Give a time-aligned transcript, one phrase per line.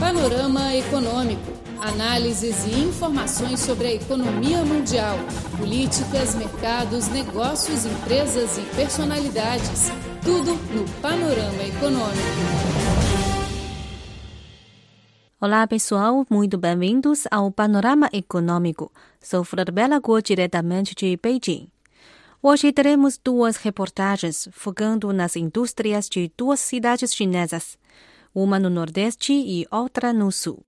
[0.00, 1.52] Panorama Econômico.
[1.80, 5.16] Análises e informações sobre a economia mundial,
[5.58, 9.90] políticas, mercados, negócios, empresas e personalidades.
[10.22, 12.18] Tudo no Panorama Econômico.
[15.40, 18.92] Olá pessoal, muito bem-vindos ao Panorama Econômico.
[19.20, 21.68] Sou Flor Belago, diretamente de Beijing.
[22.40, 27.76] Hoje teremos duas reportagens focando nas indústrias de duas cidades chinesas,
[28.42, 30.62] uma no Nordeste e outra no Sul.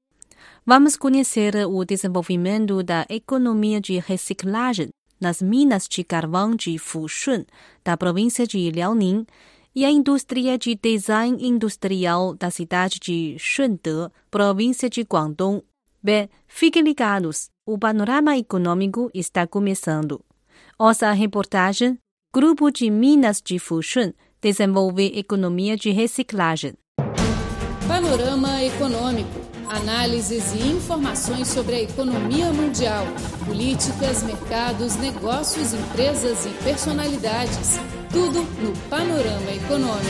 [0.67, 4.89] Vamos conhecer o desenvolvimento da economia de reciclagem
[5.21, 7.45] nas minas de carvão de Fushun,
[7.85, 9.25] da província de Liaoning,
[9.75, 15.63] e a indústria de design industrial da cidade de Shunde, província de Guangdong.
[16.03, 20.21] Bem, fiquem ligados, o panorama econômico está começando.
[20.77, 21.99] Ouça a reportagem
[22.35, 26.75] Grupo de Minas de Fushun desenvolve economia de reciclagem.
[27.91, 29.41] Panorama Econômico.
[29.69, 33.05] Análises e informações sobre a economia mundial,
[33.45, 37.81] políticas, mercados, negócios, empresas e personalidades.
[38.13, 40.07] Tudo no Panorama Econômico.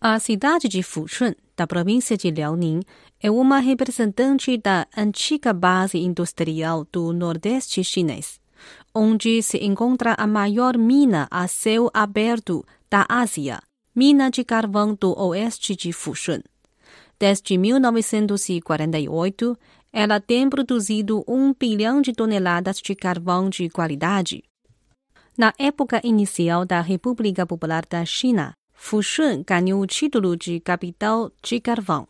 [0.00, 2.82] A cidade de Fushun, da província de Liaoning,
[3.20, 8.38] é uma representante da antiga base industrial do Nordeste chinês,
[8.94, 13.60] onde se encontra a maior mina a céu aberto da Ásia,
[13.98, 16.38] mina de carvão do oeste de Fushun.
[17.18, 19.58] Desde 1948,
[19.92, 24.44] ela tem produzido um bilhão de toneladas de carvão de qualidade.
[25.36, 31.58] Na época inicial da República Popular da China, Fushun ganhou o título de capital de
[31.58, 32.06] carvão.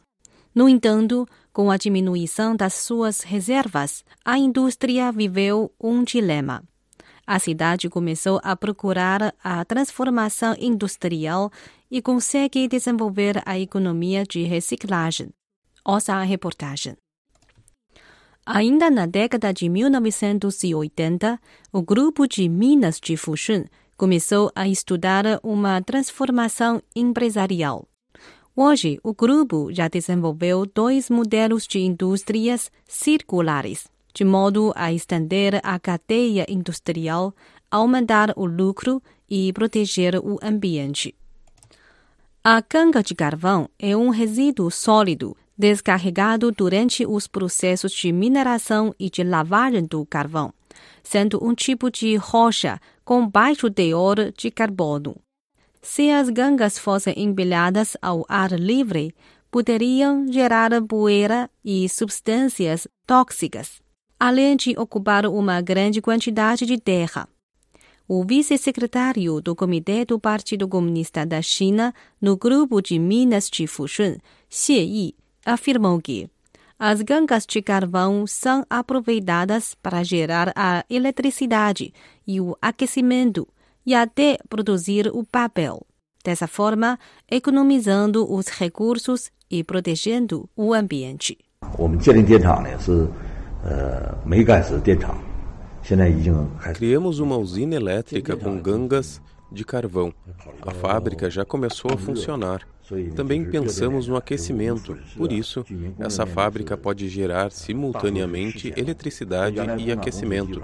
[0.55, 6.63] No entanto, com a diminuição das suas reservas, a indústria viveu um dilema.
[7.31, 11.53] A cidade começou a procurar a transformação industrial
[11.91, 15.29] e consegue desenvolver a economia de reciclagem.
[15.85, 16.97] Ouça a reportagem.
[18.47, 21.39] Ainda na década de 1980,
[21.71, 27.87] o grupo de Minas de Fushun começou a estudar uma transformação empresarial.
[28.57, 35.79] Hoje, o grupo já desenvolveu dois modelos de indústrias circulares, de modo a estender a
[35.79, 37.35] cadeia industrial,
[37.71, 41.15] aumentar o lucro e proteger o ambiente.
[42.43, 49.11] A canga de carvão é um resíduo sólido descarregado durante os processos de mineração e
[49.11, 50.55] de lavagem do carvão,
[51.03, 55.17] sendo um tipo de rocha com baixo teor de carbono.
[55.83, 59.15] Se as gangas fossem empilhadas ao ar livre,
[59.51, 63.81] poderiam gerar poeira e substâncias tóxicas,
[64.19, 67.29] além de ocupar uma grande quantidade de terra.
[68.07, 74.17] O vice-secretário do Comitê do Partido Comunista da China no grupo de Minas de Fushun,
[74.49, 75.15] Xie Yi,
[75.45, 76.29] afirmou que
[76.79, 81.93] as gangas de carvão são aproveitadas para gerar a eletricidade
[82.27, 83.47] e o aquecimento
[83.85, 85.85] e até produzir o papel.
[86.25, 86.99] Dessa forma,
[87.31, 91.37] economizando os recursos e protegendo o ambiente.
[96.75, 99.21] Criamos uma usina elétrica com gangas
[99.51, 100.13] de carvão.
[100.63, 102.67] A fábrica já começou a funcionar.
[103.15, 105.65] Também pensamos no aquecimento, por isso,
[105.99, 110.63] essa fábrica pode gerar simultaneamente eletricidade e aquecimento.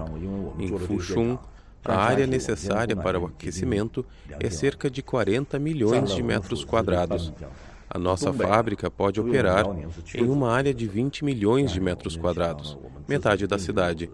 [0.57, 1.37] Em Fushun,
[1.83, 4.03] a área necessária para o aquecimento
[4.39, 7.31] é cerca de 40 milhões de metros quadrados.
[7.89, 9.65] A nossa fábrica pode operar
[10.15, 14.09] em uma área de 20 milhões de metros quadrados, metade da cidade.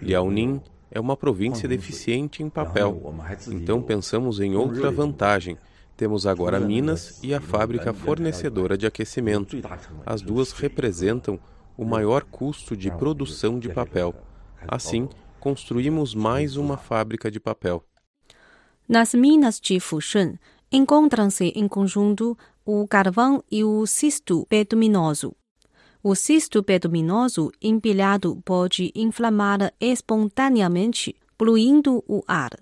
[0.00, 0.60] Liaoning
[0.90, 3.14] é uma província deficiente em papel,
[3.48, 5.58] então pensamos em outra vantagem.
[5.96, 9.56] Temos agora Minas e a fábrica fornecedora de aquecimento.
[10.06, 11.38] As duas representam
[11.76, 14.14] o maior custo de produção de papel.
[14.66, 17.84] Assim, construímos mais uma fábrica de papel.
[18.88, 20.36] Nas minas de Fushun,
[20.72, 25.34] encontram-se em conjunto o carvão e o cisto betuminoso.
[26.02, 32.52] O cisto betuminoso empilhado pode inflamar espontaneamente, poluindo o ar.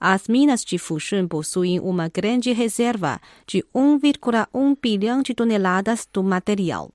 [0.00, 6.90] As minas de Fushun possuem uma grande reserva de 1,1 bilhão de toneladas do material.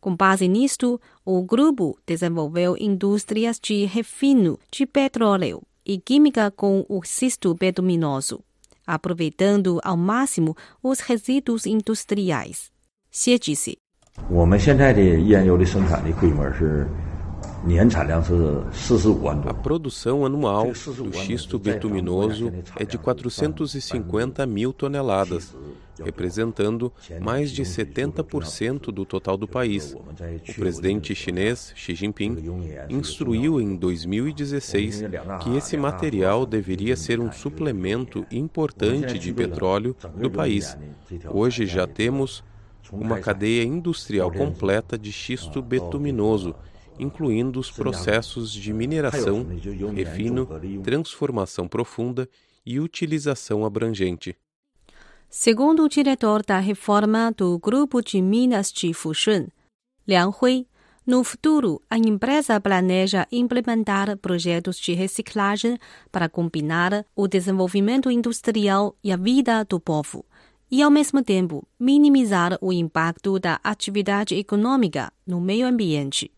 [0.00, 7.02] Com base nisto, o grupo desenvolveu indústrias de refino de petróleo e química com o
[7.04, 8.44] cisto betuminoso,
[8.94, 12.70] aproveitando ao máximo os resíduos industriais.
[13.10, 13.78] Xie disse.
[19.48, 25.54] A produção anual do xisto betuminoso é de 450 mil toneladas,
[26.00, 29.94] representando mais de 70% do total do país.
[29.94, 32.36] O presidente chinês Xi Jinping
[32.88, 35.04] instruiu em 2016
[35.42, 40.76] que esse material deveria ser um suplemento importante de petróleo do país.
[41.30, 42.42] Hoje já temos
[42.90, 46.54] uma cadeia industrial completa de xisto betuminoso,
[46.98, 49.46] incluindo os processos de mineração,
[49.94, 50.48] refino,
[50.82, 52.28] transformação profunda
[52.64, 54.36] e utilização abrangente.
[55.34, 59.46] Segundo o diretor da reforma do Grupo de Minas de Fushun,
[60.06, 60.66] Liang Hui,
[61.06, 65.78] no futuro, a empresa planeja implementar projetos de reciclagem
[66.12, 70.22] para combinar o desenvolvimento industrial e a vida do povo,
[70.70, 76.30] e, ao mesmo tempo, minimizar o impacto da atividade econômica no meio ambiente.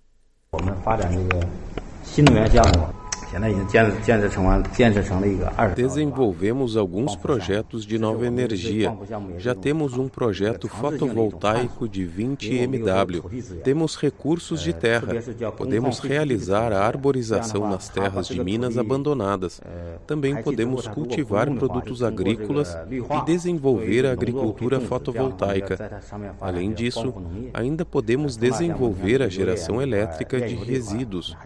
[3.34, 5.30] 我们发展这个新能源项目。
[5.76, 8.92] Desenvolvemos alguns projetos de nova energia.
[9.38, 13.22] Já temos um projeto fotovoltaico de 20 MW.
[13.64, 15.14] Temos recursos de terra.
[15.56, 19.62] Podemos realizar a arborização nas terras de minas abandonadas.
[20.08, 26.02] Também podemos cultivar produtos agrícolas e desenvolver a agricultura fotovoltaica.
[26.42, 27.14] Além disso,
[27.54, 31.38] ainda podemos desenvolver a geração elétrica de resíduos.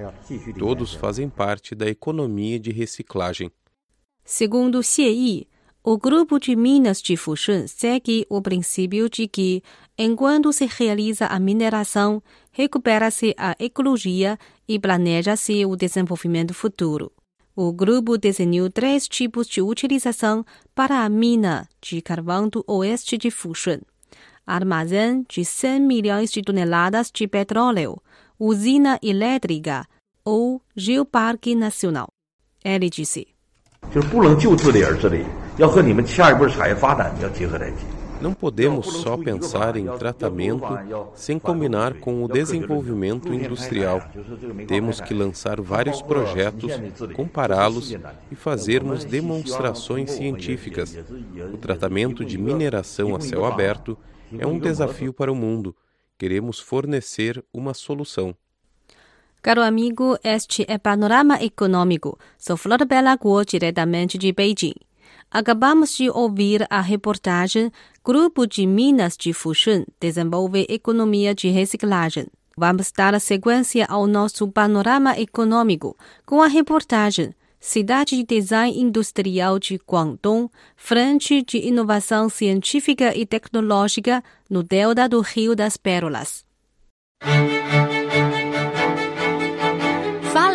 [0.57, 3.50] Todos fazem parte da economia de reciclagem.
[4.24, 5.48] Segundo Xie Yi,
[5.82, 9.62] o grupo de Minas de Fushun segue o princípio de que,
[9.96, 12.22] enquanto se realiza a mineração,
[12.52, 14.38] recupera-se a ecologia
[14.68, 17.10] e planeja-se o desenvolvimento futuro.
[17.56, 23.30] O grupo desenhou três tipos de utilização para a mina de carvão do oeste de
[23.30, 23.80] Fushun.
[24.46, 28.00] Armazém de 100 milhões de toneladas de petróleo,
[28.38, 29.86] usina elétrica,
[30.28, 32.08] ou Geoparque Nacional.
[32.62, 33.28] Ele disse:
[38.20, 40.66] Não podemos só pensar em tratamento
[41.14, 44.02] sem combinar com o desenvolvimento industrial.
[44.66, 46.72] Temos que lançar vários projetos,
[47.14, 47.96] compará-los
[48.30, 50.94] e fazermos demonstrações científicas.
[51.54, 53.96] O tratamento de mineração a céu aberto
[54.38, 55.74] é um desafio para o mundo.
[56.18, 58.36] Queremos fornecer uma solução.
[59.40, 62.18] Caro amigo, este é Panorama Econômico.
[62.36, 62.80] Sou Flor
[63.20, 64.74] Guo, diretamente de Beijing.
[65.30, 67.70] Acabamos de ouvir a reportagem
[68.04, 72.26] Grupo de Minas de Fushun desenvolve economia de reciclagem.
[72.56, 75.96] Vamos dar sequência ao nosso panorama econômico
[76.26, 84.22] com a reportagem Cidade de Design Industrial de Guangdong, Frente de Inovação Científica e Tecnológica
[84.48, 86.44] no Delta do Rio das Pérolas.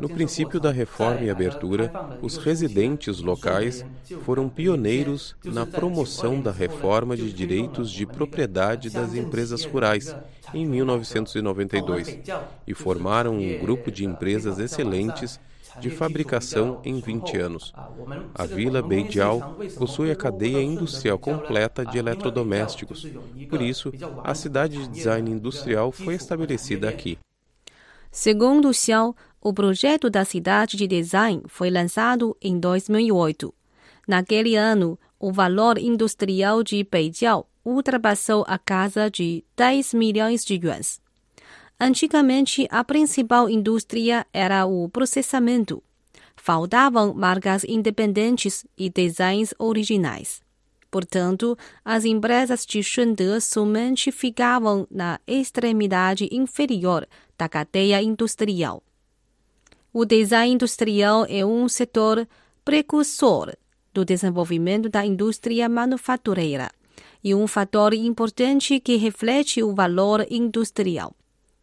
[0.01, 3.85] No princípio da reforma e abertura, os residentes locais
[4.25, 10.15] foram pioneiros na promoção da reforma de direitos de propriedade das empresas rurais
[10.53, 12.19] em 1992
[12.67, 15.41] e formaram um grupo de empresas excelentes
[15.81, 17.73] de fabricação em 20 anos.
[18.35, 23.07] A Vila Beijiao possui a cadeia industrial completa de eletrodomésticos.
[23.49, 27.19] Por isso, a cidade de design industrial foi estabelecida aqui.
[28.11, 33.53] Segundo Xiao, o projeto da cidade de design foi lançado em 2008.
[34.07, 41.02] Naquele ano, o valor industrial de Beijiao ultrapassou a casa de 10 milhões de yuans.
[41.85, 45.83] Antigamente, a principal indústria era o processamento.
[46.37, 50.41] Faltavam marcas independentes e designs originais.
[50.93, 57.05] Portanto, as empresas de Shunde somente ficavam na extremidade inferior
[57.37, 58.81] da cadeia industrial.
[59.93, 62.29] O design industrial é um setor
[62.65, 63.57] precursor
[63.93, 66.71] do desenvolvimento da indústria manufatureira
[67.25, 71.17] e um fator importante que reflete o valor industrial.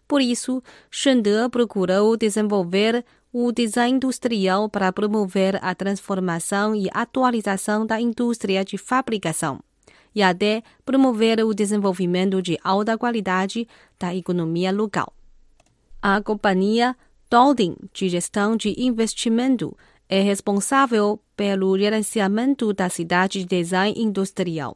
[0.10, 8.02] Por isso, Shende procurou desenvolver o design industrial para promover a transformação e atualização da
[8.02, 9.60] indústria de fabricação
[10.16, 13.68] e até promover o desenvolvimento de alta qualidade
[14.00, 15.14] da economia local.
[16.02, 16.96] A companhia
[17.30, 19.78] Dolding de Gestão de Investimento
[20.10, 24.76] é responsável pelo gerenciamento da cidade de design industrial.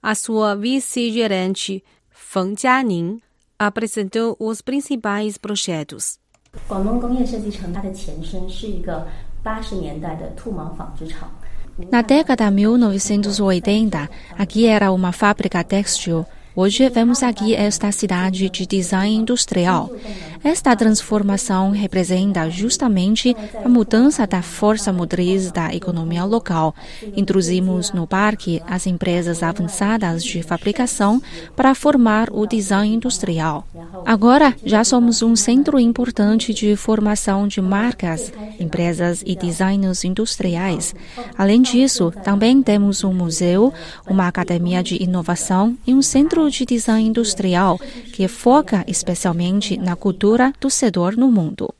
[0.00, 3.20] A sua vice-gerente, Feng Jianing,
[3.60, 6.18] apresentou os principais projetos.
[11.90, 16.24] Na década de 1980, aqui era uma fábrica têxtil
[16.54, 19.88] Hoje vemos aqui esta cidade de design industrial.
[20.42, 26.74] Esta transformação representa justamente a mudança da força motriz da economia local.
[27.14, 31.20] Introduzimos no parque as empresas avançadas de fabricação
[31.54, 33.66] para formar o design industrial.
[34.06, 40.94] Agora já somos um centro importante de formação de marcas, empresas e designers industriais.
[41.36, 43.74] Além disso, também temos um museu,
[44.08, 47.78] uma academia de inovação e um centro de design industrial
[48.12, 50.29] que foca especialmente na cultura
[50.60, 51.74] do setor no mundo.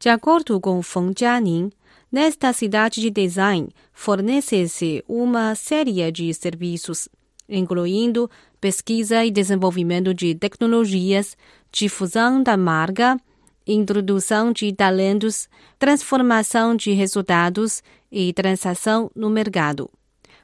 [0.00, 1.70] De acordo com Feng Jianing,
[2.10, 7.08] nesta cidade de design fornece-se uma série de serviços,
[7.48, 8.28] incluindo
[8.60, 11.36] pesquisa e desenvolvimento de tecnologias,
[11.70, 13.16] difusão da marca,
[13.64, 19.88] introdução de talentos, transformação de resultados e transação no mercado.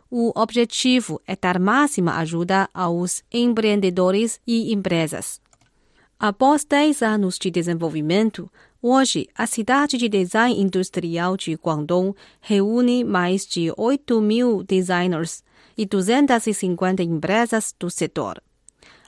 [0.09, 5.41] O objetivo é dar máxima ajuda aos empreendedores e empresas.
[6.19, 13.47] Após 10 anos de desenvolvimento, hoje a cidade de design industrial de Guangdong reúne mais
[13.47, 15.45] de 8 mil designers
[15.77, 18.43] e 250 empresas do setor.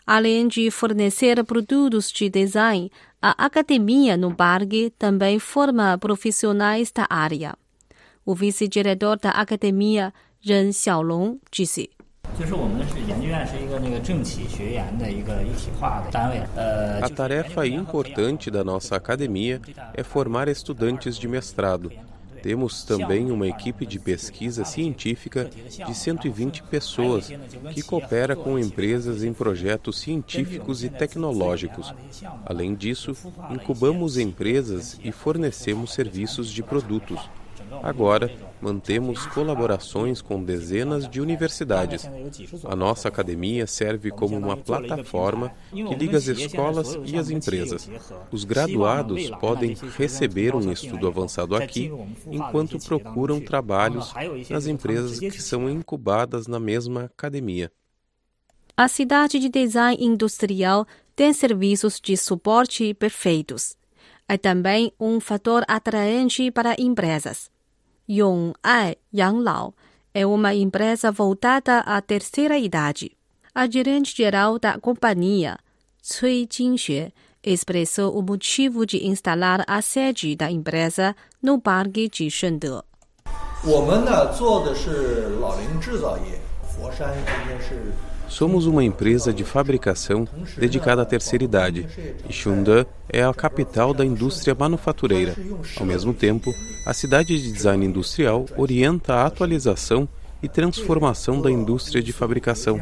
[0.07, 7.57] Além de fornecer produtos de design, a academia no parque também forma profissionais da área.
[8.23, 10.13] O vice-diretor da academia,
[10.43, 11.89] Ren Xiaolong disse.
[17.03, 19.61] A tarefa importante da nossa academia
[19.95, 21.91] é formar estudantes de mestrado.
[22.43, 25.51] Temos também uma equipe de pesquisa científica
[25.87, 27.31] de 120 pessoas
[27.75, 31.93] que coopera com empresas em projetos científicos e tecnológicos.
[32.47, 33.17] Além disso,
[33.51, 37.21] incubamos empresas e fornecemos serviços de produtos.
[37.83, 42.09] Agora, mantemos colaborações com dezenas de universidades.
[42.65, 47.89] A nossa academia serve como uma plataforma que liga as escolas e as empresas.
[48.31, 51.91] Os graduados podem receber um estudo avançado aqui
[52.31, 54.13] enquanto procuram trabalhos
[54.51, 57.71] nas empresas que são incubadas na mesma academia.
[58.77, 63.77] A cidade de design industrial tem serviços de suporte perfeitos.
[64.29, 67.51] É também um fator atraente para empresas.
[68.10, 69.74] Yong'ai Yanglao
[70.14, 73.12] é uma empresa voltada à terceira idade.
[73.56, 75.58] A gerente-geral da companhia,
[76.02, 82.84] Cui Jingxue, expressou o motivo de instalar a sede da empresa no Parque de Shende.
[83.66, 87.94] 我们呢做的是老龄制造业，佛山今天是
[88.29, 91.87] Somos uma empresa de fabricação dedicada à terceira idade
[92.29, 95.35] e Xundan é a capital da indústria manufatureira.
[95.77, 96.53] Ao mesmo tempo,
[96.87, 100.09] a cidade de design industrial orienta a atualização
[100.43, 102.81] e transformação da indústria de fabricação.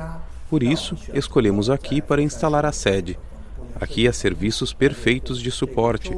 [0.50, 3.18] Por isso, escolhemos aqui para instalar a sede.
[3.80, 6.10] Aqui há serviços perfeitos de suporte.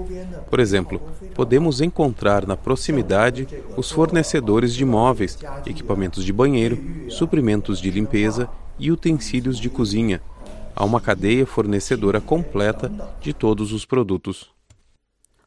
[0.49, 1.00] Por exemplo,
[1.35, 8.90] podemos encontrar na proximidade os fornecedores de móveis, equipamentos de banheiro, suprimentos de limpeza e
[8.90, 10.20] utensílios de cozinha.
[10.75, 14.50] Há uma cadeia fornecedora completa de todos os produtos.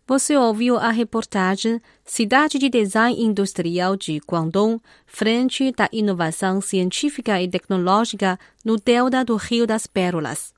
[0.08, 7.48] Você ouviu a reportagem Cidade de Design Industrial de Guangdong, frente da inovação científica e
[7.48, 10.54] tecnológica no delta do Rio das Pérolas.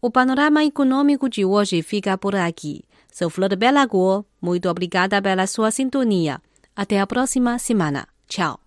[0.00, 2.84] O panorama econômico de hoje fica por aqui.
[3.12, 3.50] Sou Flor
[3.90, 6.40] Guo, muito obrigada pela sua sintonia.
[6.76, 8.06] Até a próxima semana.
[8.28, 8.60] Tchau.